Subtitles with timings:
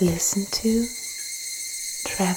[0.00, 0.86] Listen to
[2.08, 2.34] Travel.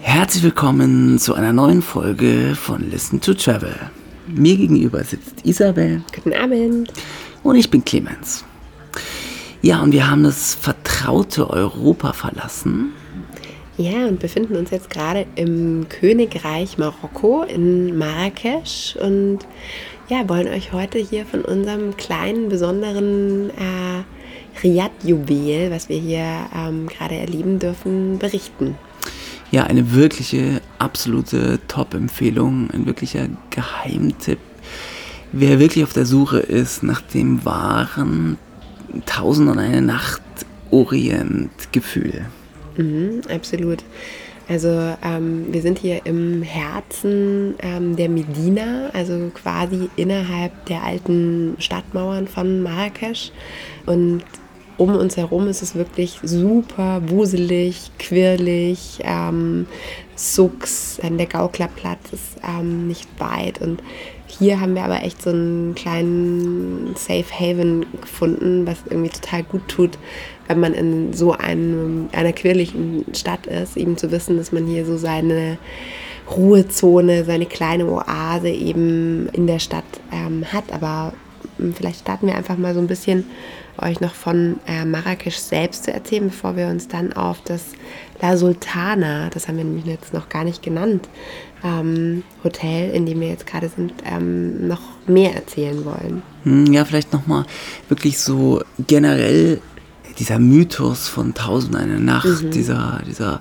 [0.00, 3.74] Herzlich willkommen zu einer neuen Folge von Listen to Travel.
[4.28, 6.92] Mir gegenüber sitzt Isabel Guten Abend.
[7.42, 8.44] und ich bin Clemens.
[9.60, 12.92] Ja, und wir haben das vertraute Europa verlassen.
[13.76, 19.40] Ja, und befinden uns jetzt gerade im Königreich Marokko in Marrakesch und
[20.08, 26.88] ja, wollen euch heute hier von unserem kleinen, besonderen äh, Riyadh-Juwel, was wir hier ähm,
[26.88, 28.76] gerade erleben dürfen, berichten.
[29.50, 34.38] Ja, eine wirkliche, absolute Top-Empfehlung, ein wirklicher Geheimtipp.
[35.32, 38.38] Wer wirklich auf der Suche ist nach dem wahren
[39.06, 40.22] Tausend und eine Nacht
[40.70, 42.26] Orient-Gefühl.
[42.76, 43.84] Mhm, absolut.
[44.48, 44.68] Also
[45.02, 52.28] ähm, wir sind hier im Herzen ähm, der Medina, also quasi innerhalb der alten Stadtmauern
[52.28, 53.32] von Marrakesch.
[53.86, 54.22] Und
[54.76, 59.66] um uns herum ist es wirklich super wuselig, quirlig, ähm,
[60.16, 63.82] Sucks, der Gauklerplatz ist ähm, nicht weit und
[64.38, 69.68] hier haben wir aber echt so einen kleinen Safe Haven gefunden, was irgendwie total gut
[69.68, 69.98] tut,
[70.48, 74.84] wenn man in so einem, einer quirligen Stadt ist, eben zu wissen, dass man hier
[74.84, 75.58] so seine
[76.30, 80.72] Ruhezone, seine kleine Oase eben in der Stadt ähm, hat.
[80.72, 81.12] Aber
[81.58, 83.24] ähm, vielleicht starten wir einfach mal so ein bisschen
[83.80, 87.72] euch noch von äh, Marrakesch selbst zu erzählen, bevor wir uns dann auf das
[88.22, 91.08] La Sultana, das haben wir nämlich jetzt noch gar nicht genannt,
[91.64, 96.22] ähm, Hotel, in dem wir jetzt gerade sind, ähm, noch mehr erzählen wollen.
[96.44, 97.46] Hm, Ja, vielleicht nochmal
[97.88, 99.60] wirklich so generell
[100.18, 103.40] dieser Mythos von Tausend eine Nacht, dieser, dieser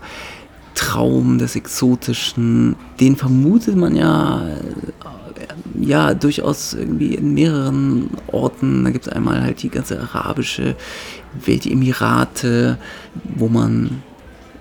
[0.74, 8.86] Traum des Exotischen, den vermutet man ja, äh, ja durchaus irgendwie in mehreren Orten.
[8.86, 10.76] Da gibt es einmal halt die ganze arabische
[11.46, 12.78] Welt, die Emirate,
[13.36, 14.02] wo man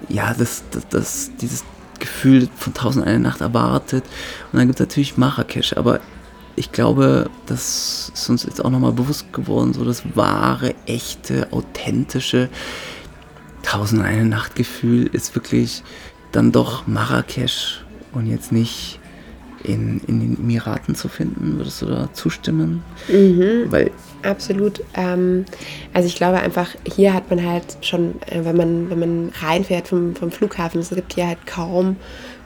[0.08, 1.64] ja das, das, das, dieses
[2.02, 4.04] Gefühl von Tausend eine Nacht erwartet.
[4.52, 6.00] Und dann gibt es natürlich Marrakesch, aber
[6.56, 12.50] ich glaube, das ist uns jetzt auch nochmal bewusst geworden, so das wahre, echte, authentische
[13.62, 15.84] Tausend eine Nacht Gefühl ist wirklich
[16.32, 18.98] dann doch Marrakesch und jetzt nicht
[19.62, 21.58] in, in den Emiraten zu finden.
[21.58, 22.82] Würdest du da zustimmen?
[23.70, 23.92] Weil
[24.22, 24.82] Absolut.
[24.94, 25.44] Ähm,
[25.92, 29.88] also ich glaube einfach, hier hat man halt schon, äh, wenn man, wenn man reinfährt
[29.88, 31.96] vom, vom Flughafen, es gibt hier halt kaum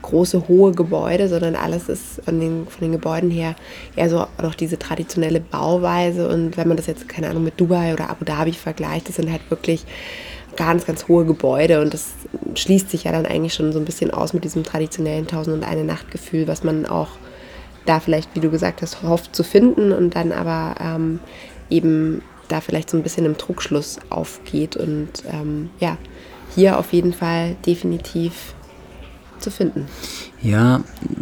[0.01, 3.55] große, hohe Gebäude, sondern alles ist von den, von den Gebäuden her
[3.95, 6.27] eher so noch diese traditionelle Bauweise.
[6.29, 9.31] Und wenn man das jetzt, keine Ahnung, mit Dubai oder Abu Dhabi vergleicht, das sind
[9.31, 9.85] halt wirklich
[10.55, 12.13] ganz, ganz hohe Gebäude und das
[12.55, 15.63] schließt sich ja dann eigentlich schon so ein bisschen aus mit diesem traditionellen Tausend und
[15.63, 17.09] eine Nacht Gefühl, was man auch
[17.85, 21.19] da vielleicht, wie du gesagt hast, hofft zu finden und dann aber ähm,
[21.69, 25.97] eben da vielleicht so ein bisschen im Trugschluss aufgeht und ähm, ja,
[26.55, 28.53] hier auf jeden Fall definitiv
[29.39, 29.85] zu finden.
[30.41, 30.81] Ja,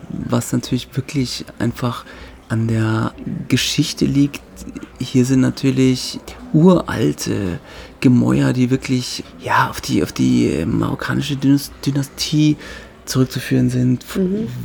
[0.10, 2.06] was natürlich wirklich einfach
[2.48, 3.14] an der
[3.48, 4.42] Geschichte liegt,
[5.00, 6.20] hier sind natürlich
[6.54, 7.60] uralte
[8.00, 12.56] Gemäuer, die wirklich ja, auf, die, auf die äh, marokkanische Dynast- Dynastie
[13.06, 14.06] zurückzuführen sind.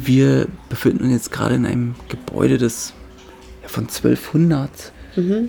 [0.03, 2.93] Wir befinden uns jetzt gerade in einem Gebäude, das
[3.67, 4.71] von 1200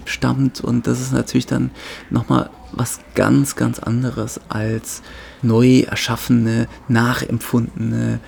[0.05, 1.71] stammt und das ist natürlich dann
[2.09, 5.01] nochmal was ganz, ganz anderes als
[5.41, 8.19] neu erschaffene, nachempfundene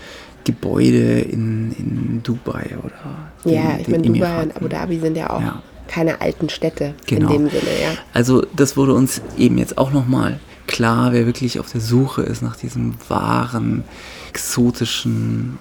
[0.44, 5.30] Gebäude in, in Dubai oder den- Ja, ich meine, Dubai und Abu Dhabi sind ja
[5.30, 5.62] auch Ja.
[5.88, 7.30] keine alten Städte Genau.
[7.32, 7.90] in dem Sinne, ja.
[8.14, 12.42] Also das wurde uns eben jetzt auch nochmal klar, wer wirklich auf der Suche ist
[12.42, 13.84] nach diesem wahren,
[14.30, 15.58] exotischen,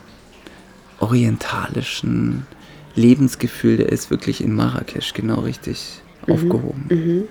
[0.99, 2.47] orientalischen
[2.95, 7.29] Lebensgefühl, der ist wirklich in Marrakesch genau richtig aufgehoben.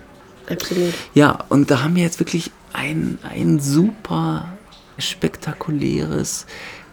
[0.50, 0.94] Absolut.
[1.14, 4.58] Ja, und da haben wir jetzt wirklich ein, ein super
[4.98, 6.46] spektakuläres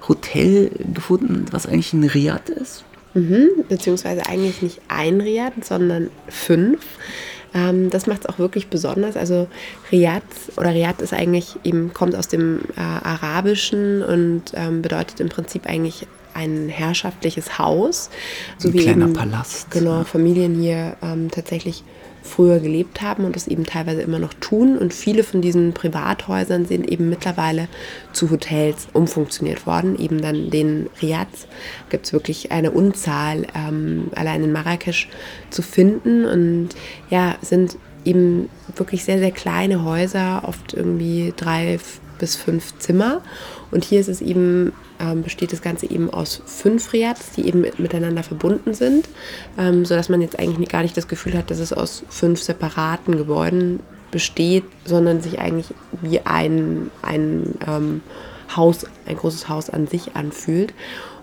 [0.07, 2.85] Hotel gefunden, was eigentlich ein Riad ist.
[3.15, 6.81] Mhm, beziehungsweise eigentlich nicht ein Riyadh, sondern fünf.
[7.55, 9.17] Ähm, das macht es auch wirklich besonders.
[9.17, 9.49] Also
[9.91, 10.23] Riyadh
[10.57, 15.67] oder Riyadh ist eigentlich eben, kommt aus dem äh, Arabischen und ähm, bedeutet im Prinzip
[15.67, 16.07] eigentlich
[16.39, 18.11] ein herrschaftliches Haus.
[18.57, 20.05] So Ein wie kleiner eben, Palast, Genau.
[20.05, 21.85] Familien hier ähm, tatsächlich
[22.23, 24.77] früher gelebt haben und das eben teilweise immer noch tun.
[24.79, 27.69] Und viele von diesen Privathäusern sind eben mittlerweile
[28.13, 29.99] zu Hotels umfunktioniert worden.
[29.99, 31.47] Eben dann den Riads
[31.91, 35.09] gibt es wirklich eine Unzahl ähm, allein in Marrakesch
[35.51, 36.71] zu finden und
[37.11, 41.79] ja, sind eben wirklich sehr, sehr kleine Häuser, oft irgendwie drei
[42.19, 43.23] bis fünf Zimmer.
[43.71, 47.65] Und hier ist es eben ähm, besteht das Ganze eben aus fünf Riads, die eben
[47.79, 49.09] miteinander verbunden sind,
[49.59, 53.17] ähm, sodass man jetzt eigentlich gar nicht das Gefühl hat, dass es aus fünf separaten
[53.17, 53.81] Gebäuden
[54.11, 58.01] besteht, sondern sich eigentlich wie ein, ein ähm,
[58.57, 60.73] Haus, ein großes Haus an sich anfühlt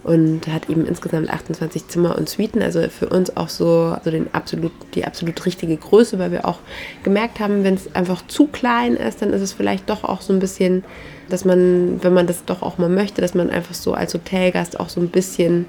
[0.03, 2.61] und hat eben insgesamt 28 Zimmer und Suiten.
[2.61, 6.59] Also für uns auch so, so den absolut, die absolut richtige Größe, weil wir auch
[7.03, 10.31] gemerkt haben, wenn es einfach zu klein ist, dann ist es vielleicht doch auch so
[10.31, 10.83] ein bisschen,
[11.29, 14.79] dass man, wenn man das doch auch mal möchte, dass man einfach so als Hotelgast
[14.79, 15.65] auch so ein bisschen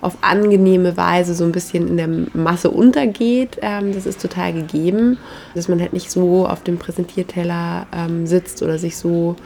[0.00, 3.58] auf angenehme Weise so ein bisschen in der Masse untergeht.
[3.62, 5.16] Ähm, das ist total gegeben,
[5.54, 9.36] dass man halt nicht so auf dem Präsentierteller ähm, sitzt oder sich so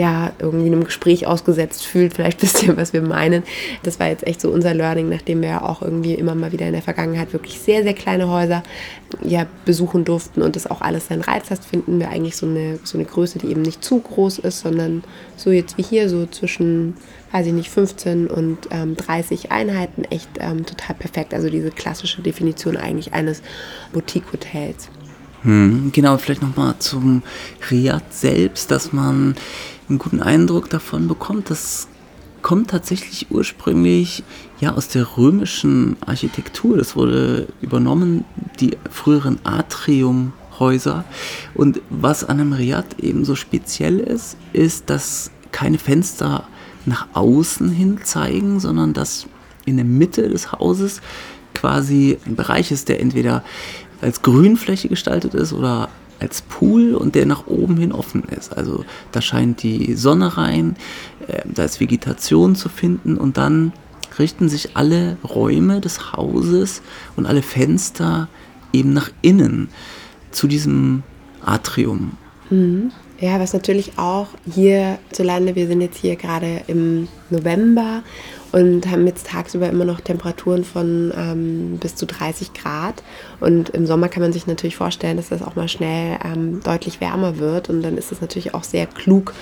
[0.00, 2.14] ja, irgendwie einem Gespräch ausgesetzt fühlt.
[2.14, 3.42] Vielleicht wisst ihr, was wir meinen.
[3.82, 6.72] Das war jetzt echt so unser Learning, nachdem wir auch irgendwie immer mal wieder in
[6.72, 8.62] der Vergangenheit wirklich sehr, sehr kleine Häuser
[9.22, 12.78] ja, besuchen durften und das auch alles seinen Reiz hat, finden wir eigentlich so eine,
[12.82, 15.04] so eine Größe, die eben nicht zu groß ist, sondern
[15.36, 16.94] so jetzt wie hier, so zwischen,
[17.32, 21.34] weiß ich nicht, 15 und ähm, 30 Einheiten echt ähm, total perfekt.
[21.34, 23.42] Also diese klassische Definition eigentlich eines
[23.92, 24.88] Boutique-Hotels.
[25.42, 27.22] Hm, genau, vielleicht nochmal zum
[27.70, 29.34] Riad selbst, dass man
[29.88, 31.50] einen guten Eindruck davon bekommt.
[31.50, 31.88] Das
[32.42, 34.22] kommt tatsächlich ursprünglich
[34.60, 36.76] ja aus der römischen Architektur.
[36.76, 38.24] Das wurde übernommen,
[38.60, 41.04] die früheren Atriumhäuser.
[41.54, 46.46] Und was an einem Riad eben so speziell ist, ist, dass keine Fenster
[46.86, 49.26] nach außen hin zeigen, sondern dass
[49.64, 51.00] in der Mitte des Hauses
[51.54, 53.44] quasi ein Bereich ist, der entweder
[54.00, 55.88] als Grünfläche gestaltet ist oder
[56.20, 58.56] als Pool und der nach oben hin offen ist.
[58.56, 60.76] Also da scheint die Sonne rein,
[61.26, 63.72] äh, da ist Vegetation zu finden und dann
[64.18, 66.82] richten sich alle Räume des Hauses
[67.16, 68.28] und alle Fenster
[68.72, 69.68] eben nach innen
[70.30, 71.02] zu diesem
[71.44, 72.12] Atrium.
[72.50, 72.92] Mhm.
[73.18, 78.02] Ja, was natürlich auch hierzulande, wir sind jetzt hier gerade im November
[78.52, 83.02] und haben jetzt tagsüber immer noch Temperaturen von ähm, bis zu 30 Grad.
[83.40, 87.00] Und im Sommer kann man sich natürlich vorstellen, dass das auch mal schnell ähm, deutlich
[87.00, 87.68] wärmer wird.
[87.70, 89.34] Und dann ist es natürlich auch sehr klug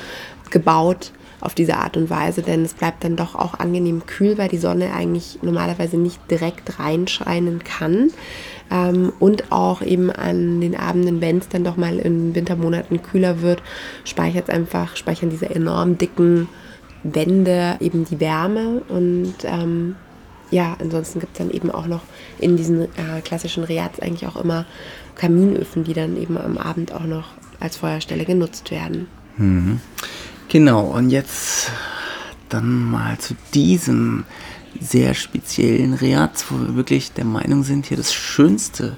[0.50, 4.48] gebaut auf diese Art und Weise, denn es bleibt dann doch auch angenehm kühl, weil
[4.48, 8.10] die Sonne eigentlich normalerweise nicht direkt reinscheinen kann.
[8.70, 13.40] Ähm, und auch eben an den Abenden, wenn es dann doch mal in Wintermonaten kühler
[13.40, 13.62] wird,
[14.04, 16.48] speichert einfach, speichern diese enorm dicken
[17.02, 19.96] Wände eben die Wärme und ähm,
[20.50, 22.02] ja, ansonsten gibt es dann eben auch noch
[22.38, 24.64] in diesen äh, klassischen Riads eigentlich auch immer
[25.14, 29.08] Kaminöfen, die dann eben am Abend auch noch als Feuerstelle genutzt werden.
[29.36, 29.80] Mhm.
[30.48, 31.70] Genau, und jetzt
[32.48, 34.24] dann mal zu diesem
[34.80, 38.96] sehr speziellen Riad, wo wir wirklich der Meinung sind, hier das schönste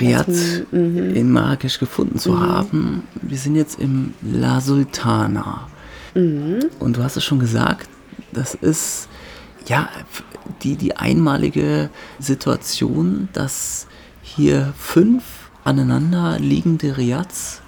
[0.00, 0.28] Riad
[0.70, 1.14] mhm.
[1.14, 2.40] in Marrakesch gefunden zu mhm.
[2.40, 3.02] haben.
[3.20, 5.66] Wir sind jetzt im La Sultana.
[6.14, 6.60] Mhm.
[6.78, 7.88] Und du hast es schon gesagt,
[8.32, 9.08] das ist
[9.66, 9.88] ja
[10.62, 13.86] die, die einmalige Situation, dass
[14.22, 15.22] hier fünf
[15.64, 17.60] aneinander liegende Riads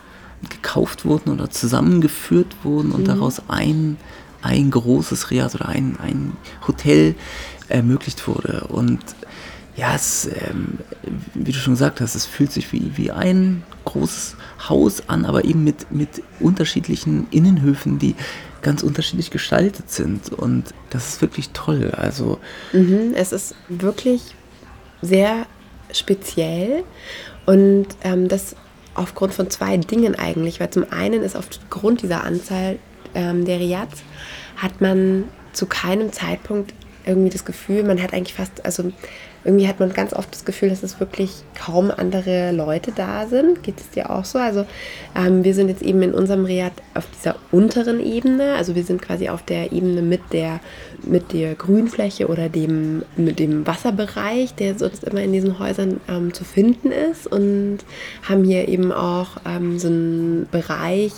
[0.48, 3.06] gekauft wurden oder zusammengeführt wurden und mhm.
[3.06, 3.98] daraus ein,
[4.42, 6.32] ein großes Riad oder ein, ein
[6.66, 7.14] Hotel
[7.68, 8.66] ermöglicht wurde.
[8.68, 9.00] Und
[9.80, 10.78] ja, es, ähm,
[11.32, 14.36] wie du schon gesagt hast, es fühlt sich wie, wie ein großes
[14.68, 18.14] Haus an, aber eben mit, mit unterschiedlichen Innenhöfen, die
[18.60, 20.34] ganz unterschiedlich gestaltet sind.
[20.34, 21.92] Und das ist wirklich toll.
[21.96, 22.38] Also
[22.74, 24.34] mhm, es ist wirklich
[25.00, 25.46] sehr
[25.94, 26.84] speziell
[27.46, 28.56] und ähm, das
[28.94, 30.60] aufgrund von zwei Dingen eigentlich.
[30.60, 32.78] Weil zum einen ist aufgrund dieser Anzahl
[33.14, 34.02] ähm, der Riads
[34.56, 36.74] hat man zu keinem Zeitpunkt
[37.06, 38.92] irgendwie das Gefühl, man hat eigentlich fast, also
[39.44, 43.62] irgendwie hat man ganz oft das Gefühl, dass es wirklich kaum andere Leute da sind.
[43.62, 44.38] Geht es dir auch so?
[44.38, 44.66] Also
[45.16, 48.54] ähm, wir sind jetzt eben in unserem Riad auf dieser unteren Ebene.
[48.54, 50.60] Also wir sind quasi auf der Ebene mit der,
[51.02, 56.34] mit der Grünfläche oder dem, mit dem Wasserbereich, der sonst immer in diesen Häusern ähm,
[56.34, 57.26] zu finden ist.
[57.26, 57.78] Und
[58.28, 61.12] haben hier eben auch ähm, so einen Bereich,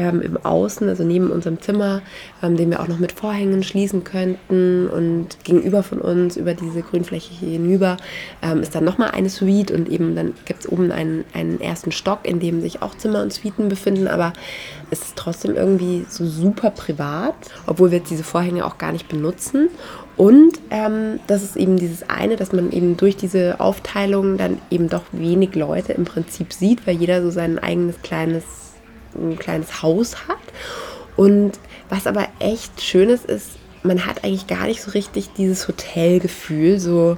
[0.00, 2.00] ähm, im Außen, also neben unserem Zimmer,
[2.42, 4.88] ähm, den wir auch noch mit Vorhängen schließen könnten.
[4.88, 7.98] Und gegenüber von uns, über diese Grünfläche hier hinüber,
[8.42, 11.92] ähm, ist dann nochmal eine Suite und eben dann gibt es oben einen, einen ersten
[11.92, 14.08] Stock, in dem sich auch Zimmer und Suiten befinden.
[14.08, 14.32] Aber
[14.90, 17.34] es ist trotzdem irgendwie so super privat,
[17.66, 19.68] obwohl wir jetzt diese Vorhänge auch gar nicht benutzen.
[20.16, 24.88] Und ähm, das ist eben dieses eine, dass man eben durch diese Aufteilung dann eben
[24.88, 28.44] doch wenig Leute im Prinzip sieht, weil jeder so sein eigenes kleines
[29.14, 30.38] ein kleines Haus hat.
[31.16, 31.52] Und
[31.88, 33.26] was aber echt schön ist,
[33.82, 37.16] man hat eigentlich gar nicht so richtig dieses Hotelgefühl, so,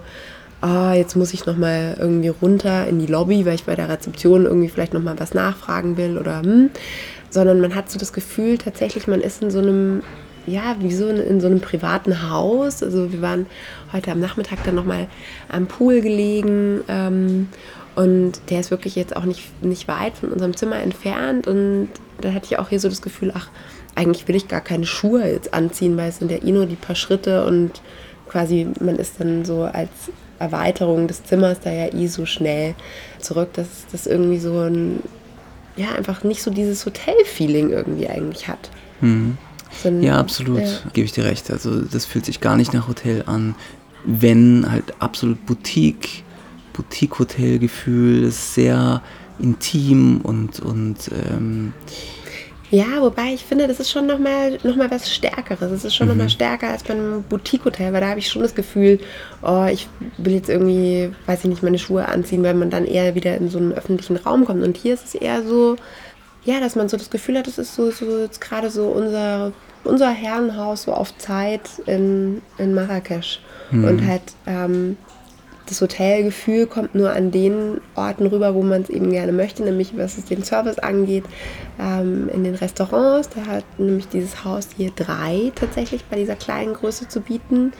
[0.60, 4.46] ah, jetzt muss ich nochmal irgendwie runter in die Lobby, weil ich bei der Rezeption
[4.46, 6.70] irgendwie vielleicht nochmal was nachfragen will oder hm,
[7.30, 10.02] sondern man hat so das Gefühl, tatsächlich, man ist in so einem
[10.46, 12.82] ja, wie so in, in so einem privaten Haus.
[12.82, 13.46] Also wir waren
[13.92, 15.06] heute am Nachmittag dann nochmal
[15.48, 16.82] am Pool gelegen.
[16.88, 17.48] Ähm,
[17.94, 21.46] und der ist wirklich jetzt auch nicht, nicht weit von unserem Zimmer entfernt.
[21.46, 21.88] Und
[22.20, 23.48] da hatte ich auch hier so das Gefühl, ach,
[23.94, 26.76] eigentlich will ich gar keine Schuhe jetzt anziehen, weil es sind ja eh nur die
[26.76, 27.82] paar Schritte und
[28.28, 29.90] quasi man ist dann so als
[30.38, 32.74] Erweiterung des Zimmers da ja eh so schnell
[33.18, 35.00] zurück, dass das irgendwie so ein,
[35.76, 38.70] ja, einfach nicht so dieses Hotel-Feeling irgendwie eigentlich hat.
[39.02, 39.36] Mhm.
[39.82, 40.68] So ein, ja, absolut, ja.
[40.94, 41.50] gebe ich dir recht.
[41.50, 43.54] Also das fühlt sich gar nicht nach Hotel an,
[44.04, 46.24] wenn halt absolut Boutique,
[46.72, 49.02] Boutique-Hotel-Gefühl, ist sehr
[49.38, 51.72] intim und, und ähm,
[52.72, 55.70] ja, wobei ich finde, das ist schon nochmal noch mal was Stärkeres.
[55.70, 56.12] Es ist schon mhm.
[56.14, 58.98] nochmal stärker als bei einem Boutique-Hotel, weil da habe ich schon das Gefühl,
[59.42, 63.14] oh, ich will jetzt irgendwie, weiß ich nicht, meine Schuhe anziehen, weil man dann eher
[63.14, 64.62] wieder in so einen öffentlichen Raum kommt.
[64.62, 65.76] Und hier ist es eher so,
[66.44, 69.52] ja, dass man so das Gefühl hat, das ist so, so jetzt gerade so unser,
[69.84, 73.40] unser Herrenhaus so auf Zeit in, in Marrakesch.
[73.70, 73.84] Mhm.
[73.84, 74.96] Und halt, ähm,
[75.72, 79.96] das Hotelgefühl kommt nur an den Orten rüber, wo man es eben gerne möchte, nämlich
[79.96, 81.24] was es den Service angeht,
[81.80, 83.30] ähm, in den Restaurants.
[83.30, 87.72] Da hat nämlich dieses Haus hier drei tatsächlich bei dieser kleinen Größe zu bieten,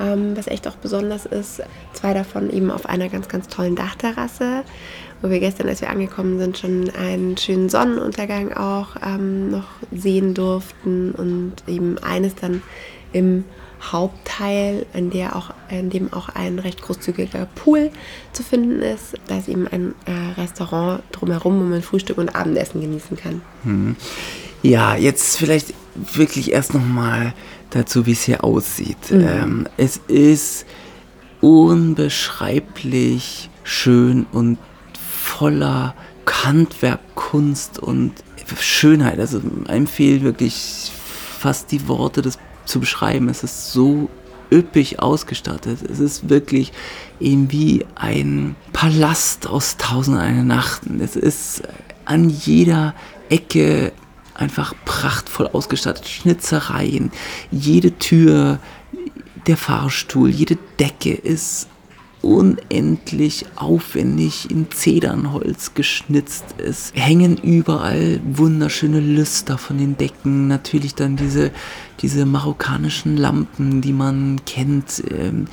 [0.00, 1.62] ähm, was echt auch besonders ist.
[1.92, 4.62] Zwei davon eben auf einer ganz, ganz tollen Dachterrasse,
[5.20, 10.32] wo wir gestern, als wir angekommen sind, schon einen schönen Sonnenuntergang auch ähm, noch sehen
[10.32, 12.62] durften und eben eines dann
[13.12, 13.44] im
[13.80, 17.90] Hauptteil, in, der auch, in dem auch ein recht großzügiger Pool
[18.32, 19.14] zu finden ist.
[19.26, 23.42] Da ist eben ein äh, Restaurant drumherum, wo man Frühstück und Abendessen genießen kann.
[23.64, 23.94] Hm.
[24.62, 27.32] Ja, jetzt vielleicht wirklich erst nochmal
[27.70, 29.10] dazu, wie es hier aussieht.
[29.10, 29.20] Mhm.
[29.20, 30.66] Ähm, es ist
[31.40, 34.58] unbeschreiblich schön und
[35.22, 35.94] voller
[36.44, 38.12] Handwerk, Kunst und
[38.60, 39.18] Schönheit.
[39.18, 40.92] Also einem fehlen wirklich
[41.38, 43.28] fast die Worte des zu beschreiben.
[43.28, 44.08] Es ist so
[44.50, 45.80] üppig ausgestattet.
[45.82, 46.72] Es ist wirklich
[47.20, 51.00] eben wie ein Palast aus Tausend eine Nachten.
[51.00, 51.62] Es ist
[52.04, 52.94] an jeder
[53.28, 53.92] Ecke
[54.34, 56.08] einfach prachtvoll ausgestattet.
[56.08, 57.10] Schnitzereien,
[57.50, 58.58] jede Tür,
[59.46, 61.68] der Fahrstuhl, jede Decke ist
[62.22, 66.92] unendlich aufwendig in Zedernholz geschnitzt ist.
[66.94, 70.48] Hängen überall wunderschöne Lüster von den Decken.
[70.48, 71.50] Natürlich dann diese,
[72.00, 75.02] diese marokkanischen Lampen, die man kennt.
[75.10, 75.46] Ähm,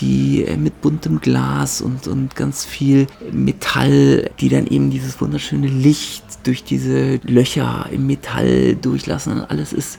[0.00, 5.68] die äh, mit buntem Glas und, und ganz viel Metall, die dann eben dieses wunderschöne
[5.68, 9.40] Licht durch diese Löcher im Metall durchlassen.
[9.40, 9.98] Alles ist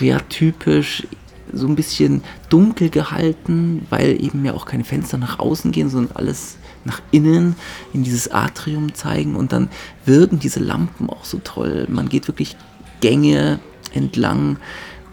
[0.00, 1.06] reatypisch
[1.52, 6.16] so ein bisschen dunkel gehalten, weil eben ja auch keine Fenster nach außen gehen, sondern
[6.16, 7.56] alles nach innen
[7.92, 9.68] in dieses Atrium zeigen und dann
[10.06, 11.86] wirken diese Lampen auch so toll.
[11.90, 12.56] Man geht wirklich
[13.00, 13.60] Gänge
[13.92, 14.56] entlang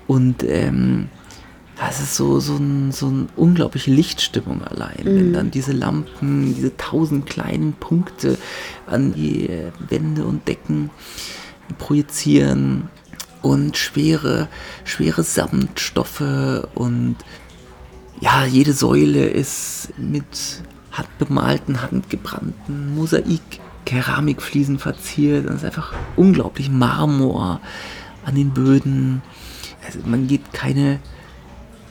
[0.07, 1.09] und ähm,
[1.79, 5.15] das ist so, so, ein, so eine unglaubliche Lichtstimmung allein, mhm.
[5.15, 8.37] wenn dann diese Lampen, diese tausend kleinen Punkte
[8.87, 9.49] an die
[9.87, 10.89] Wände und Decken
[11.77, 12.89] projizieren
[13.41, 14.47] und schwere,
[14.83, 17.17] schwere Samtstoffe und
[18.19, 25.47] ja, jede Säule ist mit handbemalten, handgebrannten Mosaik, Keramikfliesen verziert.
[25.47, 27.61] Das ist einfach unglaublich Marmor
[28.25, 29.21] an den Böden.
[29.85, 30.99] Also man geht keine,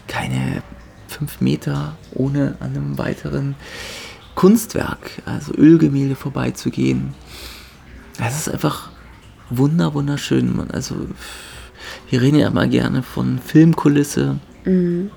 [0.08, 0.62] keine
[1.08, 3.54] fünf Meter ohne an einem weiteren
[4.34, 7.14] Kunstwerk, also Ölgemälde vorbeizugehen.
[8.18, 8.90] Das ist einfach
[9.50, 10.70] wunder, wunderschön.
[10.72, 10.96] Also
[12.10, 14.36] wir reden ja immer gerne von Filmkulisse.
[14.64, 15.10] Mhm.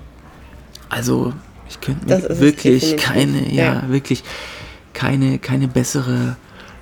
[0.88, 1.32] Also
[1.68, 4.24] ich könnte mir wirklich keine, ja, ja, wirklich
[4.92, 6.36] keine, keine bessere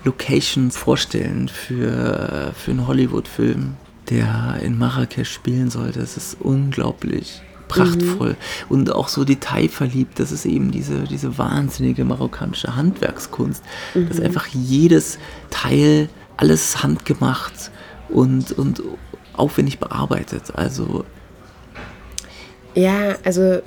[0.04, 3.74] Location vorstellen für, für einen Hollywood-Film,
[4.08, 6.00] der in Marrakesch spielen sollte.
[6.00, 8.36] Es ist unglaublich prachtvoll mhm.
[8.70, 10.18] und auch so detailverliebt.
[10.18, 13.62] Das ist eben diese, diese wahnsinnige marokkanische Handwerkskunst,
[13.94, 14.08] mhm.
[14.08, 15.18] dass einfach jedes
[15.50, 17.70] Teil alles handgemacht
[18.08, 18.82] und, und
[19.34, 20.54] aufwendig bearbeitet.
[20.54, 21.04] Also
[22.74, 23.60] ja, also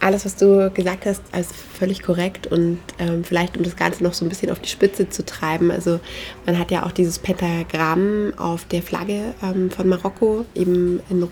[0.00, 4.12] alles, was du gesagt hast, ist völlig korrekt und ähm, vielleicht um das Ganze noch
[4.12, 5.70] so ein bisschen auf die Spitze zu treiben.
[5.70, 6.00] Also
[6.46, 11.26] man hat ja auch dieses Pentagramm auf der Flagge ähm, von Marokko, eben in, äh,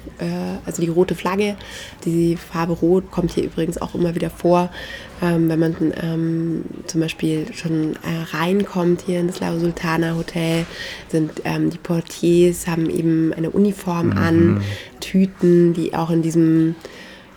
[0.65, 1.57] also die rote Flagge.
[2.05, 4.71] Die Farbe Rot kommt hier übrigens auch immer wieder vor,
[5.23, 10.67] ähm, wenn man ähm, zum Beispiel schon äh, reinkommt hier in das La Sultana Hotel,
[11.09, 14.19] sind ähm, die Portiers haben eben eine Uniform mhm.
[14.19, 14.63] an,
[15.01, 16.75] Tüten, die auch in diesem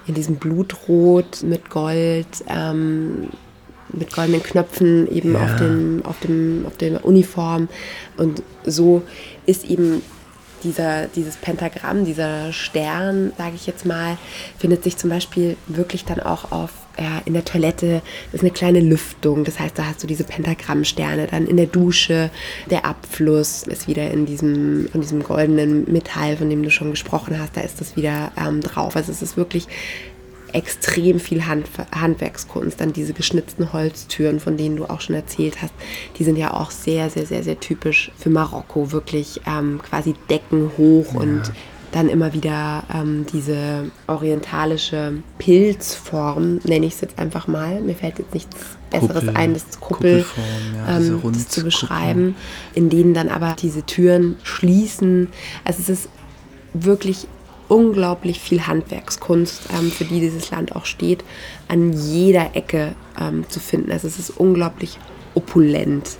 [0.09, 3.29] in diesem Blutrot mit Gold, ähm,
[3.93, 5.43] mit goldenen Knöpfen eben ja.
[5.43, 7.69] auf, dem, auf, dem, auf der Uniform.
[8.17, 9.03] Und so
[9.45, 10.01] ist eben
[10.63, 14.17] dieser, dieses Pentagramm, dieser Stern, sage ich jetzt mal,
[14.57, 18.01] findet sich zum Beispiel wirklich dann auch auf ja, in der Toilette
[18.33, 21.27] ist eine kleine Lüftung, das heißt, da hast du diese Pentagrammsterne.
[21.27, 22.29] Dann in der Dusche
[22.69, 27.39] der Abfluss ist wieder in diesem, von diesem goldenen Metall, von dem du schon gesprochen
[27.39, 28.95] hast, da ist das wieder ähm, drauf.
[28.95, 29.67] Also es ist wirklich
[30.53, 32.81] extrem viel Hand, Handwerkskunst.
[32.81, 35.73] Dann diese geschnitzten Holztüren, von denen du auch schon erzählt hast,
[36.17, 38.91] die sind ja auch sehr, sehr, sehr, sehr typisch für Marokko.
[38.91, 41.19] Wirklich ähm, quasi Decken hoch ja.
[41.19, 41.51] und
[41.91, 47.81] dann immer wieder ähm, diese orientalische Pilzform, nenne ich es jetzt einfach mal.
[47.81, 48.55] Mir fällt jetzt nichts
[48.89, 50.25] Besseres Kuppel, ein, das Kuppel
[50.75, 52.35] ja, ähm, das zu beschreiben,
[52.73, 55.27] in denen dann aber diese Türen schließen.
[55.63, 56.09] Also es ist
[56.73, 57.27] wirklich
[57.67, 61.23] unglaublich viel Handwerkskunst, ähm, für die dieses Land auch steht,
[61.67, 63.91] an jeder Ecke ähm, zu finden.
[63.91, 64.97] Also es ist unglaublich
[65.35, 66.17] opulent.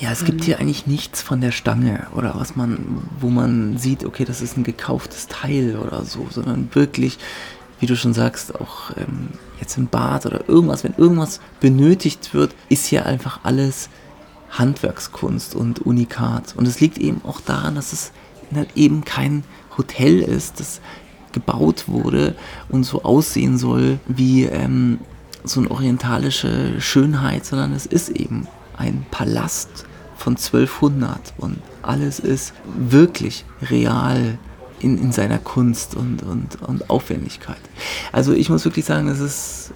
[0.00, 4.04] Ja, es gibt hier eigentlich nichts von der Stange oder was man, wo man sieht,
[4.04, 7.18] okay, das ist ein gekauftes Teil oder so, sondern wirklich,
[7.78, 9.28] wie du schon sagst, auch ähm,
[9.60, 13.88] jetzt im Bad oder irgendwas, wenn irgendwas benötigt wird, ist hier einfach alles
[14.50, 16.54] Handwerkskunst und Unikat.
[16.56, 18.12] Und es liegt eben auch daran, dass es
[18.74, 19.44] eben kein
[19.76, 20.80] Hotel ist, das
[21.32, 22.34] gebaut wurde
[22.68, 25.00] und so aussehen soll wie ähm,
[25.44, 32.54] so eine orientalische Schönheit, sondern es ist eben ein Palast von 1200 und alles ist
[32.64, 34.38] wirklich real
[34.80, 37.60] in, in seiner Kunst und, und, und Aufwendigkeit.
[38.12, 39.72] Also ich muss wirklich sagen, es ist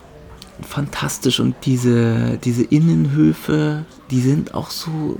[0.63, 5.19] fantastisch und diese, diese Innenhöfe, die sind auch so,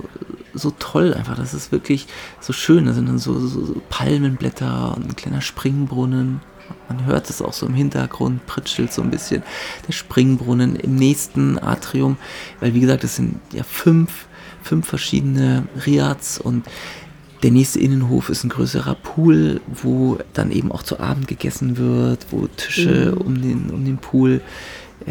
[0.53, 1.35] so toll einfach.
[1.37, 2.07] Das ist wirklich
[2.39, 2.85] so schön.
[2.85, 6.41] Da sind dann so, so, so Palmenblätter und ein kleiner Springbrunnen.
[6.87, 9.43] Man hört es auch so im Hintergrund, pritschelt so ein bisschen
[9.87, 12.17] der Springbrunnen im nächsten Atrium,
[12.59, 14.27] weil wie gesagt, es sind ja fünf,
[14.63, 16.65] fünf verschiedene Riads und
[17.43, 22.27] der nächste Innenhof ist ein größerer Pool, wo dann eben auch zu Abend gegessen wird,
[22.31, 23.21] wo Tische mhm.
[23.21, 24.41] um, den, um den Pool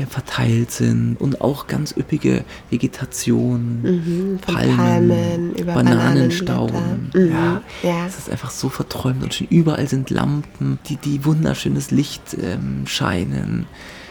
[0.09, 7.11] verteilt sind und auch ganz üppige Vegetation, mhm, Palmen, Palmen Bananenstauden.
[7.15, 8.07] Mhm, ja, ja.
[8.07, 9.49] Es ist einfach so verträumt und schön.
[9.51, 13.67] Überall sind Lampen, die, die wunderschönes Licht ähm, scheinen.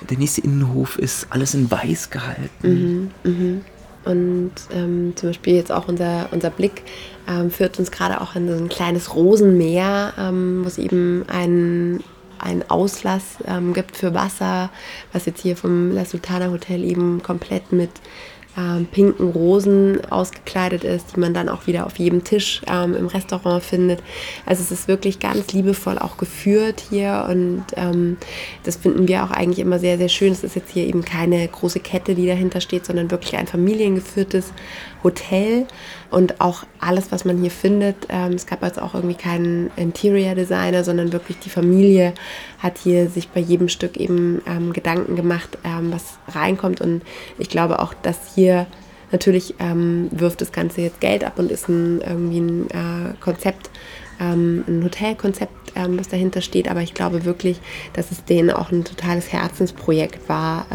[0.10, 3.12] Der nächste Innenhof ist alles in weiß gehalten.
[3.23, 3.62] Mhm, mh.
[4.06, 6.84] Und ähm, zum Beispiel jetzt auch unser, unser Blick
[7.28, 12.01] ähm, führt uns gerade auch in so ein kleines Rosenmeer, ähm, wo es eben ein
[12.39, 14.69] einen Auslass ähm, gibt für Wasser,
[15.13, 17.91] was jetzt hier vom La Sultana Hotel eben komplett mit
[18.58, 23.06] ähm, pinken Rosen ausgekleidet ist, die man dann auch wieder auf jedem Tisch ähm, im
[23.06, 24.02] Restaurant findet.
[24.47, 28.17] Also es ist wirklich ganz liebevoll auch geführt hier und ähm,
[28.63, 30.32] das finden wir auch eigentlich immer sehr, sehr schön.
[30.32, 34.52] Es ist jetzt hier eben keine große Kette, die dahinter steht, sondern wirklich ein familiengeführtes
[35.04, 35.67] Hotel
[36.10, 37.96] und auch alles, was man hier findet.
[38.10, 42.13] Ähm, es gab jetzt auch irgendwie keinen Interior Designer, sondern wirklich die Familie
[42.60, 46.82] hat hier sich bei jedem Stück eben ähm, Gedanken gemacht, ähm, was reinkommt.
[46.82, 47.02] Und
[47.38, 48.67] ich glaube auch, dass hier
[49.12, 53.70] natürlich ähm, wirft das Ganze jetzt Geld ab und ist ein, irgendwie ein äh, Konzept,
[54.20, 56.70] ähm, ein Hotelkonzept, ähm, was dahinter steht.
[56.70, 57.60] Aber ich glaube wirklich,
[57.93, 60.65] dass es denen auch ein totales Herzensprojekt war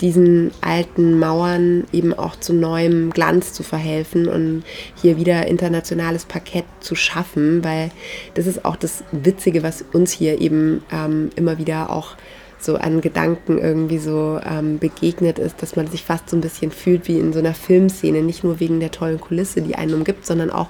[0.00, 4.64] diesen alten Mauern eben auch zu neuem Glanz zu verhelfen und
[5.00, 7.90] hier wieder internationales Parkett zu schaffen, weil
[8.34, 12.16] das ist auch das Witzige, was uns hier eben ähm, immer wieder auch
[12.58, 16.70] so an Gedanken irgendwie so ähm, begegnet ist, dass man sich fast so ein bisschen
[16.70, 20.26] fühlt wie in so einer Filmszene, nicht nur wegen der tollen Kulisse, die einen umgibt,
[20.26, 20.68] sondern auch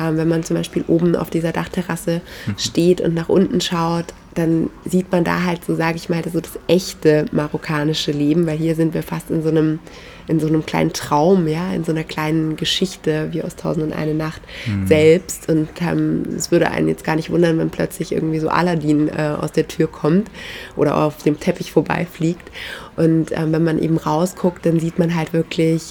[0.00, 2.58] ähm, wenn man zum Beispiel oben auf dieser Dachterrasse mhm.
[2.58, 6.40] steht und nach unten schaut, dann sieht man da halt so, sage ich mal, so
[6.40, 9.78] das echte marokkanische Leben, weil hier sind wir fast in so einem,
[10.26, 13.92] in so einem kleinen Traum, ja, in so einer kleinen Geschichte wie aus Tausend und
[13.92, 14.86] eine Nacht mhm.
[14.86, 15.50] selbst.
[15.50, 19.34] Und ähm, es würde einen jetzt gar nicht wundern, wenn plötzlich irgendwie so Aladdin äh,
[19.38, 20.30] aus der Tür kommt
[20.76, 22.50] oder auf dem Teppich vorbeifliegt.
[22.96, 25.90] Und ähm, wenn man eben rausguckt, dann sieht man halt wirklich,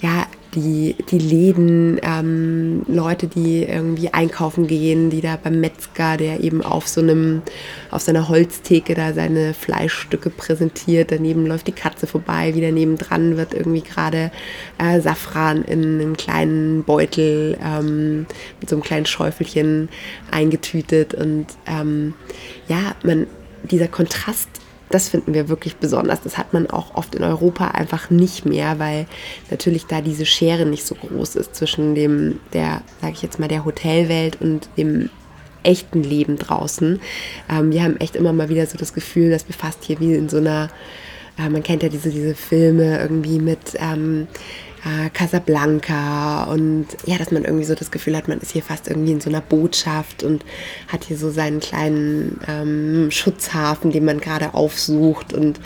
[0.00, 6.40] ja, die, die Läden, ähm, Leute, die irgendwie einkaufen gehen, die da beim Metzger, der
[6.40, 7.42] eben auf so einem,
[7.90, 11.10] auf seiner Holztheke da seine Fleischstücke präsentiert.
[11.10, 14.30] Daneben läuft die Katze vorbei, wieder nebendran wird irgendwie gerade
[14.78, 18.26] äh, Safran in einen kleinen Beutel ähm,
[18.60, 19.88] mit so einem kleinen Schäufelchen
[20.30, 21.14] eingetütet.
[21.14, 22.14] Und ähm,
[22.68, 23.26] ja, man,
[23.70, 24.61] dieser Kontrast
[24.94, 26.20] das finden wir wirklich besonders.
[26.22, 29.06] Das hat man auch oft in Europa einfach nicht mehr, weil
[29.50, 33.48] natürlich da diese Schere nicht so groß ist zwischen dem, der, sage ich jetzt mal,
[33.48, 35.10] der Hotelwelt und dem
[35.62, 37.00] echten Leben draußen.
[37.48, 40.14] Ähm, wir haben echt immer mal wieder so das Gefühl, dass wir fast hier wie
[40.14, 40.68] in so einer,
[41.38, 44.26] äh, man kennt ja diese, diese Filme irgendwie mit, ähm,
[44.84, 48.88] äh, Casablanca und ja, dass man irgendwie so das Gefühl hat, man ist hier fast
[48.88, 50.44] irgendwie in so einer Botschaft und
[50.88, 55.60] hat hier so seinen kleinen ähm, Schutzhafen, den man gerade aufsucht und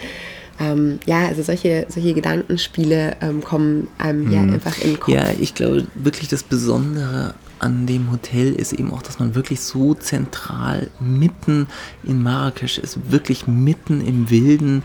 [0.58, 4.54] ähm, ja, also solche, solche Gedankenspiele ähm, kommen einem ja mhm.
[4.54, 5.14] einfach in den Kopf.
[5.14, 9.60] Ja, ich glaube wirklich das Besondere an dem Hotel ist eben auch, dass man wirklich
[9.60, 11.66] so zentral mitten
[12.04, 14.82] in Marrakesch ist, wirklich mitten im wilden,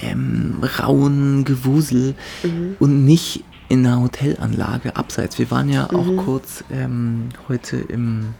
[0.00, 2.76] ähm, rauen Gewusel mhm.
[2.78, 3.44] und nicht
[3.74, 5.38] in einer Hotelanlage abseits.
[5.38, 6.16] Wir waren ja auch mhm.
[6.18, 8.34] kurz ähm, heute im,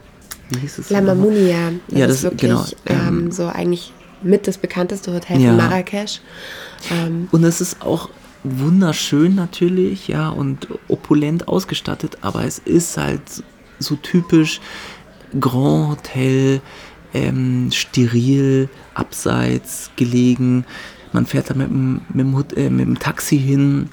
[0.50, 0.90] wie hieß es?
[0.90, 1.72] La Mamunia.
[1.88, 3.92] Das ja, das ist wirklich genau, ähm, so eigentlich
[4.22, 5.48] mit das bekannteste Hotel ja.
[5.48, 6.20] von Marrakesch.
[6.90, 8.10] Ähm, und es ist auch
[8.44, 13.42] wunderschön natürlich, ja, und opulent ausgestattet, aber es ist halt
[13.80, 14.60] so typisch
[15.40, 16.60] Grand Hotel,
[17.12, 20.64] ähm, steril, abseits gelegen.
[21.12, 23.88] Man fährt da mit dem, mit, dem, äh, mit dem Taxi hin,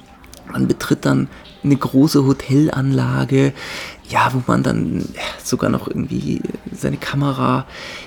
[0.50, 1.28] man betritt dann
[1.64, 3.52] eine große Hotelanlage,
[4.08, 5.08] ja, wo man dann
[5.42, 7.66] sogar noch irgendwie seine Kamera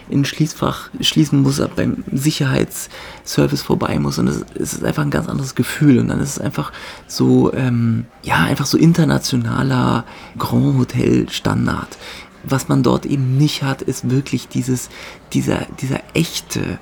[0.10, 4.19] in Schließfach schließen muss, beim Sicherheitsservice vorbei muss.
[4.19, 6.00] Und es, ist einfach ein ganz anderes Gefühl.
[6.00, 6.71] Und dann ist es einfach
[7.08, 10.06] so, ähm, ja, einfach so internationaler
[10.38, 11.98] Grand Hotel Standard.
[12.43, 14.89] Was man dort eben nicht hat, ist wirklich dieses,
[15.34, 16.80] dieser, dieser echte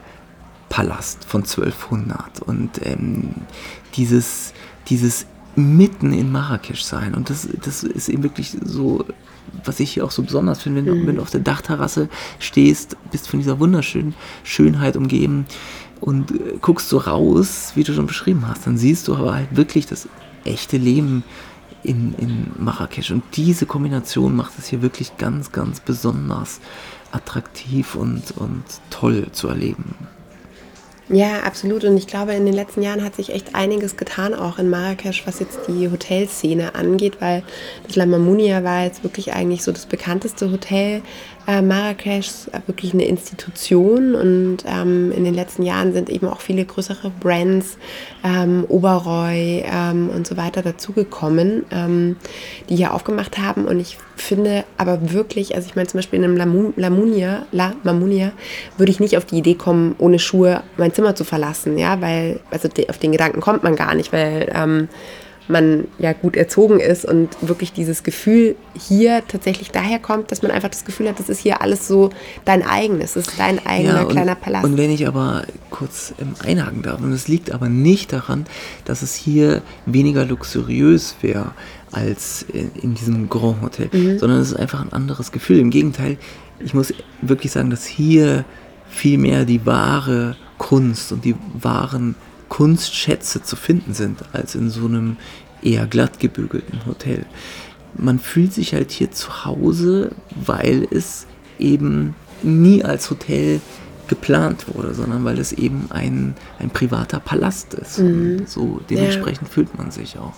[0.68, 3.36] Palast von 1200 und ähm,
[3.96, 4.54] dieses,
[4.90, 7.14] dieses mitten in Marrakesch sein.
[7.14, 9.06] Und das, das ist eben wirklich so,
[9.64, 11.08] was ich hier auch so besonders finde, wenn, mhm.
[11.08, 15.46] wenn du auf der Dachterrasse stehst, bist von dieser wunderschönen Schönheit umgeben
[16.02, 19.56] und äh, guckst so raus, wie du schon beschrieben hast, dann siehst du aber halt
[19.56, 20.08] wirklich das
[20.44, 21.24] echte Leben
[21.84, 23.12] in, in Marrakesch.
[23.12, 26.60] Und diese Kombination macht es hier wirklich ganz, ganz besonders
[27.12, 29.96] attraktiv und, und toll zu erleben.
[31.10, 31.84] Ja, absolut.
[31.84, 35.28] Und ich glaube, in den letzten Jahren hat sich echt einiges getan, auch in Marrakesch,
[35.28, 37.44] was jetzt die Hotelszene angeht, weil
[37.86, 41.02] das La Mamounia war jetzt wirklich eigentlich so das bekannteste Hotel
[41.48, 46.64] äh, Marrakesch wirklich eine Institution und ähm, in den letzten Jahren sind eben auch viele
[46.64, 47.78] größere Brands,
[48.24, 52.16] ähm, Oberoi ähm, und so weiter dazugekommen, ähm,
[52.70, 56.26] die hier aufgemacht haben und ich finde aber wirklich, also ich meine zum Beispiel in
[56.26, 58.32] einem Lamunia, La Mamunia,
[58.78, 62.40] würde ich nicht auf die Idee kommen, ohne Schuhe mein Zimmer zu verlassen, ja, weil,
[62.52, 64.88] also auf den Gedanken kommt man gar nicht, weil ähm,
[65.48, 70.52] man ja gut erzogen ist und wirklich dieses Gefühl hier tatsächlich daher kommt, dass man
[70.52, 72.12] einfach das Gefühl hat, das ist hier alles so
[72.46, 74.66] dein eigenes, das ist dein eigener ja, und, kleiner Palast.
[74.66, 78.46] Und wenn ich aber kurz ähm, einhaken darf, und es liegt aber nicht daran,
[78.86, 81.52] dass es hier weniger luxuriös wäre
[81.94, 84.20] als in, in diesem Grand Hotel, mhm.
[84.20, 85.60] sondern es ist einfach ein anderes Gefühl.
[85.60, 86.18] Im Gegenteil,
[86.60, 88.46] ich muss wirklich sagen, dass hier
[88.90, 92.16] viel mehr die wahre Kunst und die wahren
[92.50, 95.18] Kunstschätze zu finden sind, als in so einem
[95.62, 97.26] eher glatt gebügelten Hotel.
[97.96, 101.26] Man fühlt sich halt hier zu Hause, weil es
[101.60, 103.62] eben nie als Hotel
[104.08, 108.00] geplant wurde, sondern weil es eben ein, ein privater Palast ist.
[108.00, 108.44] Mhm.
[108.46, 109.54] So dementsprechend ja.
[109.54, 110.34] fühlt man sich auch.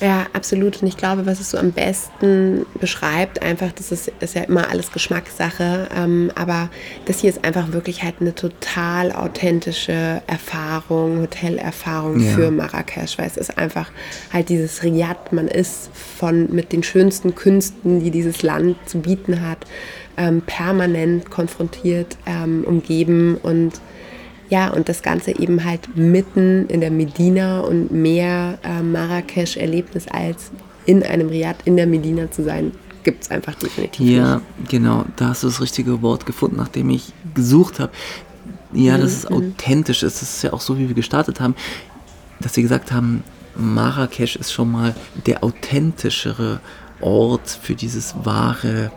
[0.00, 0.82] Ja, absolut.
[0.82, 4.68] Und ich glaube, was es so am besten beschreibt, einfach, das ist, ist ja immer
[4.68, 6.68] alles Geschmackssache, ähm, aber
[7.06, 12.32] das hier ist einfach wirklich halt eine total authentische Erfahrung, Hotelerfahrung ja.
[12.32, 13.90] für Marrakesch, weil es ist einfach
[14.32, 19.46] halt dieses Riyadh, man ist von mit den schönsten Künsten, die dieses Land zu bieten
[19.46, 19.58] hat,
[20.16, 23.80] ähm, permanent konfrontiert, ähm, umgeben und
[24.50, 30.50] ja, und das Ganze eben halt mitten in der Medina und mehr äh, Marrakesch-Erlebnis als
[30.86, 32.72] in einem Riad in der Medina zu sein,
[33.04, 34.08] gibt es einfach definitiv.
[34.08, 34.70] Ja, nicht.
[34.70, 37.92] genau, da hast du das richtige Wort gefunden, nachdem ich gesucht habe.
[38.72, 39.02] Ja, mhm.
[39.02, 40.20] dass es authentisch ist.
[40.20, 41.54] Das ist ja auch so, wie wir gestartet haben,
[42.40, 43.22] dass wir gesagt haben,
[43.56, 44.94] Marrakesch ist schon mal
[45.26, 46.60] der authentischere
[47.00, 48.90] Ort für dieses wahre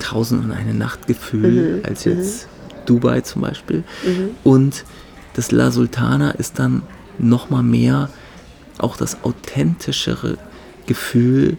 [0.00, 1.84] Tausend und eine Nachtgefühl mhm.
[1.84, 2.53] als jetzt mhm.
[2.86, 3.84] Dubai zum Beispiel.
[4.04, 4.30] Mhm.
[4.42, 4.84] Und
[5.34, 6.82] das La Sultana ist dann
[7.18, 8.08] nochmal mehr
[8.78, 10.38] auch das authentischere
[10.86, 11.56] Gefühl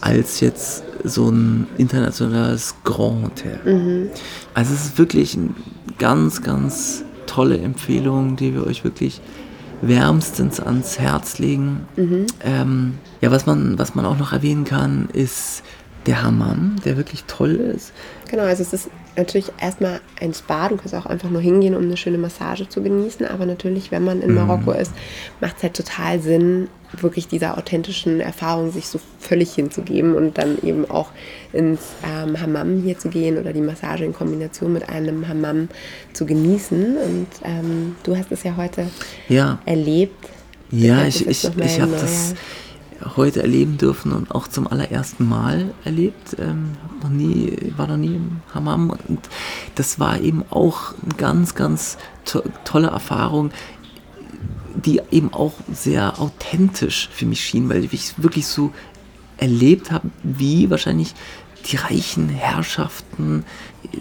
[0.00, 3.60] als jetzt so ein internationales Grand Hotel.
[3.64, 4.10] Mhm.
[4.54, 5.50] Also es ist wirklich eine
[5.98, 9.20] ganz, ganz tolle Empfehlung, die wir euch wirklich
[9.80, 11.86] wärmstens ans Herz legen.
[11.96, 12.26] Mhm.
[12.42, 15.62] Ähm, ja, was man, was man auch noch erwähnen kann, ist
[16.06, 17.92] der Hammam, der wirklich toll ist.
[18.30, 20.68] Genau, also es ist natürlich erstmal ein Spa.
[20.68, 23.26] Du kannst auch einfach nur hingehen, um eine schöne Massage zu genießen.
[23.26, 24.36] Aber natürlich, wenn man in mhm.
[24.36, 24.92] Marokko ist,
[25.40, 30.56] macht es halt total Sinn, wirklich dieser authentischen Erfahrung sich so völlig hinzugeben und dann
[30.62, 31.10] eben auch
[31.52, 35.68] ins ähm, Hammam hier zu gehen oder die Massage in Kombination mit einem Hammam
[36.14, 36.96] zu genießen.
[36.96, 38.86] Und ähm, du hast es ja heute
[39.28, 39.58] ja.
[39.66, 40.28] erlebt.
[40.70, 42.34] Ja, ich, ich, ich habe das
[43.16, 46.36] heute erleben dürfen und auch zum allerersten Mal erlebt.
[46.38, 49.20] Ähm, noch nie, war noch nie im Hammam und
[49.74, 53.50] das war eben auch eine ganz, ganz to tolle Erfahrung,
[54.74, 58.72] die eben auch sehr authentisch für mich schien, weil ich wirklich so
[59.36, 61.14] erlebt habe, wie wahrscheinlich
[61.66, 63.44] die reichen Herrschaften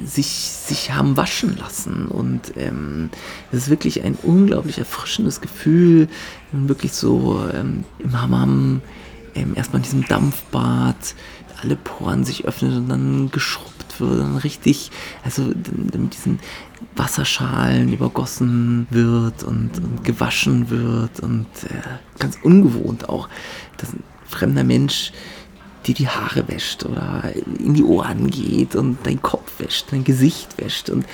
[0.04, 2.08] sich, sich haben waschen lassen.
[2.08, 3.10] Und ähm,
[3.52, 6.08] es ist wirklich ein unglaublich erfrischendes Gefühl,
[6.52, 8.82] wirklich so ähm, im Hammam,
[9.36, 11.15] ähm, erstmal in diesem Dampfbad,
[11.62, 14.91] alle Poren sich öffnen und dann geschrubbt wird, dann richtig,
[15.23, 16.39] also mit diesen
[16.95, 23.28] Wasserschalen übergossen wird und, und gewaschen wird und äh, ganz ungewohnt auch,
[23.78, 25.12] dass ein fremder Mensch
[25.88, 27.23] dir die Haare wäscht oder
[27.60, 30.89] in die Ohren geht und dein Kopf wäscht, dein Gesicht wäscht.
[30.89, 31.06] Und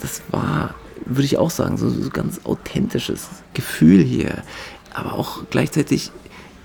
[0.00, 4.42] das war, würde ich auch sagen, so, so ganz authentisches Gefühl hier.
[4.92, 6.10] Aber auch gleichzeitig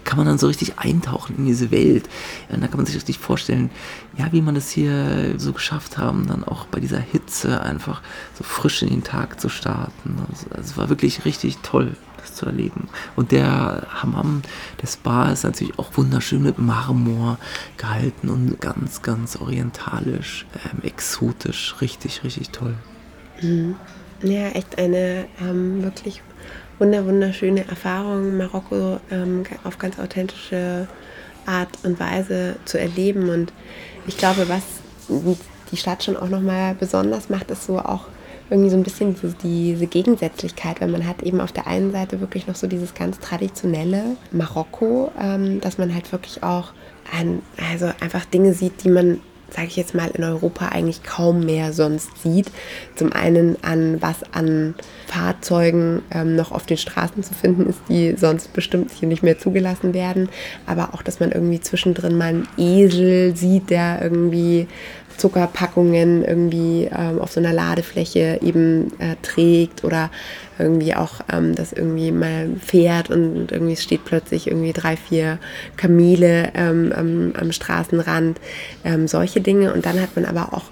[0.04, 2.10] kann man dann so richtig eintauchen in diese Welt.
[2.50, 3.70] Und da kann man sich richtig vorstellen,
[4.18, 8.02] ja, wie man das hier so geschafft haben, dann auch bei dieser Hitze einfach
[8.36, 10.18] so frisch in den Tag zu starten.
[10.30, 11.96] Also, es war wirklich richtig toll
[12.40, 12.90] zu erleben.
[13.16, 14.42] Und der Hammam,
[14.82, 17.38] der Spa ist natürlich auch wunderschön mit Marmor
[17.78, 22.76] gehalten und ganz, ganz orientalisch, ähm, exotisch, richtig, richtig toll.
[23.42, 23.76] Mhm.
[24.22, 26.22] Ja, echt eine ähm, wirklich
[26.78, 30.88] wunder, wunderschöne Erfahrung, Marokko ähm, auf ganz authentische
[31.46, 33.30] Art und Weise zu erleben.
[33.30, 33.54] Und
[34.08, 34.64] ich glaube, was
[35.72, 38.06] die Stadt schon auch nochmal besonders macht, ist so auch
[38.50, 42.20] irgendwie so ein bisschen diese, diese Gegensätzlichkeit, weil man hat eben auf der einen Seite
[42.20, 46.74] wirklich noch so dieses ganz traditionelle Marokko, ähm, dass man halt wirklich auch
[47.16, 49.20] ein, also einfach Dinge sieht, die man
[49.52, 52.52] sage ich jetzt mal, in Europa eigentlich kaum mehr sonst sieht.
[52.96, 54.76] Zum einen an was an
[55.08, 59.40] Fahrzeugen ähm, noch auf den Straßen zu finden ist, die sonst bestimmt hier nicht mehr
[59.40, 60.30] zugelassen werden.
[60.66, 64.68] Aber auch, dass man irgendwie zwischendrin mal einen Esel sieht, der irgendwie
[65.20, 70.10] Zuckerpackungen irgendwie ähm, auf so einer Ladefläche eben äh, trägt oder
[70.58, 75.40] irgendwie auch ähm, das irgendwie mal fährt und irgendwie steht plötzlich irgendwie drei, vier
[75.78, 78.40] Kamele ähm, am, am, Straßenrand,
[78.84, 79.74] ähm, solche Dinge.
[79.74, 80.66] Und dann hat man aber auch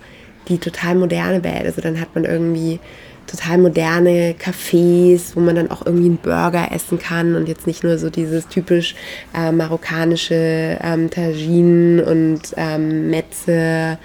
[0.47, 1.65] die total moderne Welt.
[1.65, 2.79] Also dann hat man irgendwie
[3.27, 7.83] total moderne Cafés, wo man dann auch irgendwie einen Burger essen kann und jetzt nicht
[7.83, 8.95] nur so dieses typisch
[9.35, 13.99] äh, marokkanische ähm, Tagine und ähm, Metze,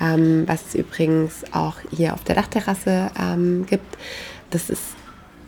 [0.00, 3.98] ähm, was es übrigens auch hier auf der Dachterrasse ähm, gibt.
[4.50, 4.82] Das ist,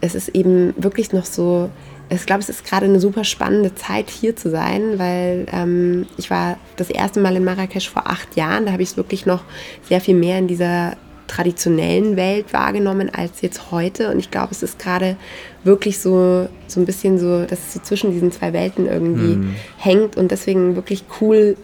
[0.00, 1.70] es ist eben wirklich noch so,
[2.10, 6.30] ich glaube, es ist gerade eine super spannende Zeit hier zu sein, weil ähm, ich
[6.30, 8.66] war das erste Mal in Marrakesch vor acht Jahren.
[8.66, 9.44] Da habe ich es wirklich noch
[9.88, 10.96] sehr viel mehr in dieser
[11.30, 14.10] traditionellen Welt wahrgenommen als jetzt heute.
[14.10, 15.16] Und ich glaube, es ist gerade
[15.62, 19.54] wirklich so, so ein bisschen so, dass es so zwischen diesen zwei Welten irgendwie mhm.
[19.78, 21.56] hängt und deswegen wirklich cool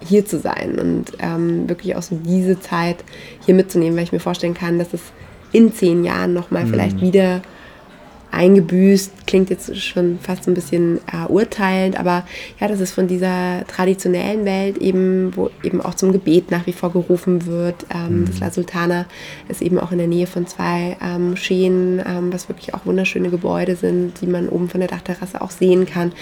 [0.00, 2.96] hier zu sein und ähm, wirklich auch so diese Zeit
[3.46, 5.00] hier mitzunehmen, weil ich mir vorstellen kann, dass es
[5.52, 6.70] in zehn Jahren nochmal mhm.
[6.70, 7.42] vielleicht wieder
[8.32, 12.24] eingebüßt, klingt jetzt schon fast ein bisschen äh, urteilend, aber
[12.58, 16.72] ja, das ist von dieser traditionellen Welt eben, wo eben auch zum Gebet nach wie
[16.72, 17.86] vor gerufen wird.
[17.94, 18.24] Ähm, mhm.
[18.26, 19.04] Das La Sultana
[19.48, 23.28] ist eben auch in der Nähe von zwei ähm, Moscheen, ähm, was wirklich auch wunderschöne
[23.28, 26.12] Gebäude sind, die man oben von der Dachterrasse auch sehen kann,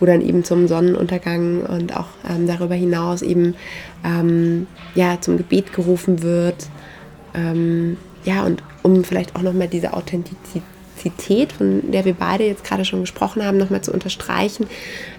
[0.00, 3.54] wo dann eben zum Sonnenuntergang und auch ähm, darüber hinaus eben
[4.04, 6.68] ähm, ja, zum Gebet gerufen wird.
[7.34, 10.62] Ähm, ja, und um vielleicht auch nochmal diese Authentizität
[10.98, 14.66] Komplexität, von der wir beide jetzt gerade schon gesprochen haben, nochmal zu unterstreichen.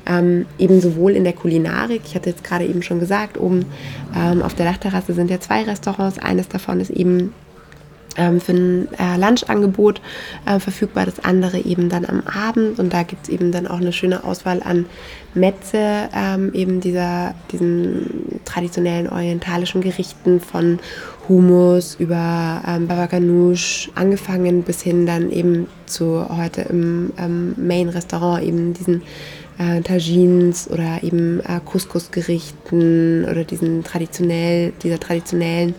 [0.05, 3.65] Ähm, eben sowohl in der Kulinarik, ich hatte jetzt gerade eben schon gesagt, oben
[4.15, 6.19] ähm, auf der Dachterrasse sind ja zwei Restaurants.
[6.19, 7.33] Eines davon ist eben
[8.17, 10.01] ähm, für ein äh, Lunchangebot
[10.45, 13.79] äh, verfügbar, das andere eben dann am Abend und da gibt es eben dann auch
[13.79, 14.87] eine schöne Auswahl an
[15.33, 20.79] Metze, ähm, eben dieser, diesen traditionellen orientalischen Gerichten von
[21.29, 28.43] Hummus über ähm, Baba Ganoush angefangen bis hin dann eben zu heute im ähm, Main-Restaurant
[28.43, 29.03] eben diesen
[29.59, 35.75] äh, Tagines oder eben äh, Couscous-Gerichten oder diesen traditionell, dieser traditionellen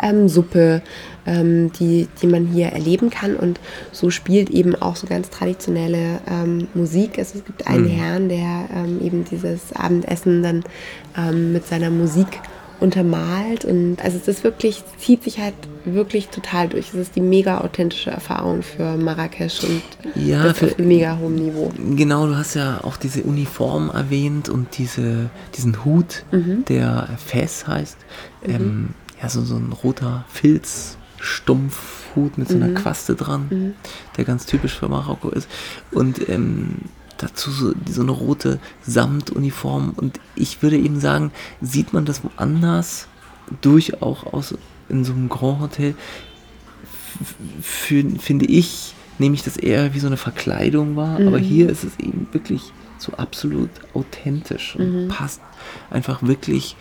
[0.00, 0.82] ähm, Suppe,
[1.26, 3.36] ähm, die, die man hier erleben kann.
[3.36, 3.60] Und
[3.92, 7.18] so spielt eben auch so ganz traditionelle ähm, Musik.
[7.18, 7.88] Also es gibt einen mhm.
[7.88, 10.64] Herrn, der ähm, eben dieses Abendessen dann
[11.18, 12.40] ähm, mit seiner Musik
[12.84, 16.88] untermalt und also es ist wirklich, zieht sich halt wirklich total durch.
[16.88, 19.82] Es ist die mega authentische Erfahrung für Marrakesch und
[20.14, 21.72] ja, das für, mega hohem Niveau.
[21.96, 26.64] Genau, du hast ja auch diese Uniform erwähnt und diese, diesen Hut, mhm.
[26.68, 27.96] der Fes heißt.
[28.46, 28.54] Mhm.
[28.54, 28.88] Ähm,
[29.20, 32.74] ja, so, so ein roter Filz, Stumpfhut mit so einer mhm.
[32.74, 33.74] Quaste dran, mhm.
[34.16, 35.48] der ganz typisch für Marokko ist.
[35.90, 36.76] Und ähm,
[37.18, 39.90] dazu so, so eine rote Samtuniform.
[39.96, 43.08] Und ich würde eben sagen, sieht man das woanders,
[43.60, 44.54] durchaus
[44.88, 45.94] in so einem Grand Hotel,
[47.60, 51.20] finde ich, nehme ich das eher wie so eine Verkleidung wahr.
[51.20, 51.28] Mhm.
[51.28, 55.08] Aber hier ist es eben wirklich so absolut authentisch und mhm.
[55.08, 55.40] passt
[55.90, 56.76] einfach wirklich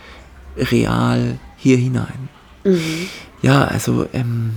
[0.57, 2.29] real hier hinein.
[2.63, 3.07] Mhm.
[3.41, 4.55] Ja, also ähm,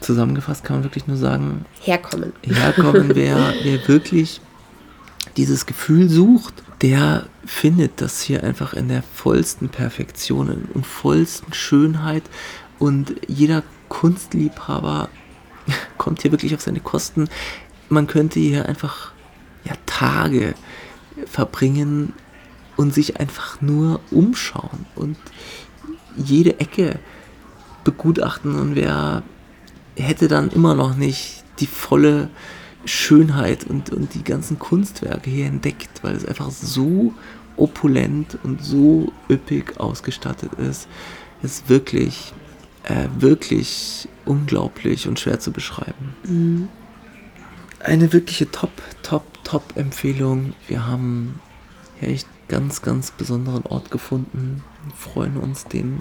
[0.00, 2.32] zusammengefasst kann man wirklich nur sagen, herkommen.
[2.42, 4.40] Herkommen, wer, wer wirklich
[5.36, 12.22] dieses Gefühl sucht, der findet das hier einfach in der vollsten Perfektion und vollsten Schönheit
[12.78, 15.08] und jeder Kunstliebhaber
[15.98, 17.28] kommt hier wirklich auf seine Kosten.
[17.88, 19.12] Man könnte hier einfach
[19.64, 20.54] ja, Tage
[21.26, 22.12] verbringen
[22.76, 25.16] und sich einfach nur umschauen und
[26.16, 26.98] jede Ecke
[27.84, 29.22] begutachten und wer
[29.96, 32.30] hätte dann immer noch nicht die volle
[32.84, 37.12] Schönheit und, und die ganzen Kunstwerke hier entdeckt, weil es einfach so
[37.56, 40.88] opulent und so üppig ausgestattet ist.
[41.42, 42.32] Es ist wirklich,
[42.84, 46.14] äh, wirklich unglaublich und schwer zu beschreiben.
[46.24, 46.68] Mhm.
[47.80, 50.54] Eine wirkliche Top, Top, Top-Empfehlung.
[50.66, 51.40] Wir haben
[52.00, 54.62] hier echt ganz, ganz besonderen Ort gefunden.
[54.84, 56.00] Wir freuen uns, den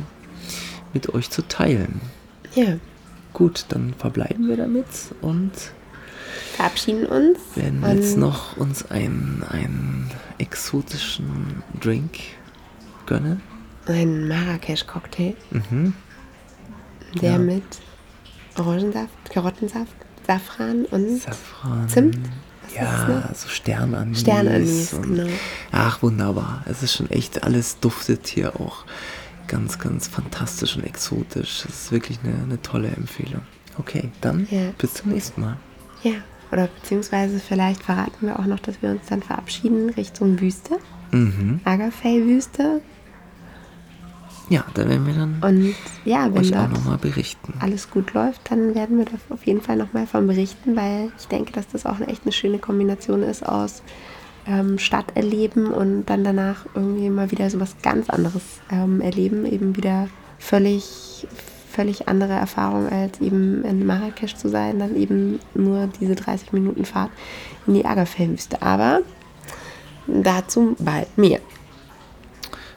[0.94, 2.02] mit euch zu teilen.
[2.56, 2.78] Ja.
[3.34, 4.88] Gut, dann verbleiben wir damit
[5.22, 5.52] und
[6.56, 7.40] verabschieden uns.
[7.56, 12.20] Werden jetzt noch uns einen, einen exotischen Drink
[13.06, 13.42] gönnen.
[13.88, 15.36] Einen Marrakesch-Cocktail.
[15.52, 15.94] Mhm.
[17.22, 17.38] Der ja.
[17.38, 17.64] mit
[18.58, 21.88] Orangensaft, Karottensaft, Safran und Safran.
[21.88, 22.18] Zimt.
[22.64, 24.20] Was ja, so Sternanis.
[24.22, 25.30] Sternanis, genau.
[25.72, 26.64] Ach, wunderbar.
[26.66, 28.86] Es ist schon echt, alles duftet hier auch
[29.48, 31.64] ganz, ganz fantastisch und exotisch.
[31.64, 33.42] Das ist wirklich eine, eine tolle Empfehlung.
[33.78, 34.72] Okay, dann ja.
[34.78, 35.58] bis zum nächsten Mal.
[36.04, 36.14] Ja,
[36.52, 40.78] oder beziehungsweise vielleicht verraten wir auch noch, dass wir uns dann verabschieden Richtung Wüste.
[41.12, 41.60] Mhm.
[41.64, 42.82] Agafay-Wüste.
[44.50, 47.54] Ja, da werden wir dann und ja, wenn euch auch nochmal berichten.
[47.60, 51.28] Alles gut läuft, dann werden wir da auf jeden Fall nochmal von berichten, weil ich
[51.28, 53.84] denke, dass das auch eine echt eine schöne Kombination ist aus
[54.48, 59.46] ähm, Stadt erleben und dann danach irgendwie mal wieder so was ganz anderes ähm, erleben,
[59.46, 60.08] eben wieder
[60.40, 61.28] völlig,
[61.78, 66.86] völlig andere Erfahrung als eben in Marrakesch zu sein, dann eben nur diese 30 Minuten
[66.86, 67.12] Fahrt
[67.68, 68.64] in die Agafell-Wüste.
[68.64, 69.02] Aber
[70.08, 71.40] dazu bald mehr.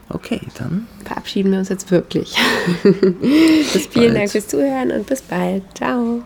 [0.07, 2.35] Okay, dann verabschieden wir uns jetzt wirklich.
[2.83, 4.13] bis vielen.
[4.13, 5.63] Dank fürs Zuhören und bis bald.
[5.73, 6.21] Ciao.